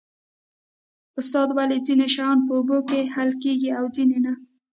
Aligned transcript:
استاده 1.19 1.53
ولې 1.57 1.77
ځینې 1.87 2.07
شیان 2.13 2.37
په 2.47 2.51
اوبو 2.57 2.77
کې 2.89 3.11
حل 3.15 3.29
کیږي 3.43 3.69
او 3.77 3.85
ځینې 3.95 4.19
نه 4.25 4.33